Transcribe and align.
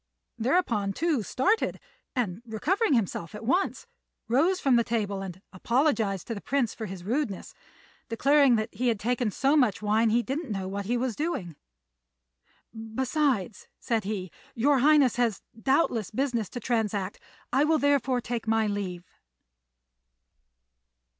Thereupon 0.39 0.93
Tou 0.93 1.21
started, 1.21 1.79
and, 2.15 2.41
recovering 2.43 2.93
himself 2.95 3.35
at 3.35 3.45
once, 3.45 3.85
rose 4.27 4.59
from 4.59 4.75
the 4.75 4.83
table 4.83 5.21
and 5.21 5.39
apologized 5.53 6.25
to 6.25 6.33
the 6.33 6.41
Prince 6.41 6.73
for 6.73 6.87
his 6.87 7.03
rudeness, 7.03 7.53
declaring 8.09 8.55
that 8.55 8.73
he 8.73 8.87
had 8.87 8.99
taken 8.99 9.29
so 9.29 9.55
much 9.55 9.79
wine 9.79 10.09
he 10.09 10.23
didn't 10.23 10.51
know 10.51 10.67
what 10.67 10.87
he 10.87 10.97
was 10.97 11.15
doing. 11.15 11.55
"Besides," 12.73 13.67
said 13.79 14.03
he, 14.03 14.31
"your 14.55 14.79
Highness 14.79 15.17
has 15.17 15.43
doubtless 15.61 16.09
business 16.09 16.49
to 16.49 16.59
transact; 16.59 17.19
I 17.53 17.63
will 17.63 17.77
therefore 17.77 18.21
take 18.21 18.47
my 18.47 18.65
leave." 18.65 19.05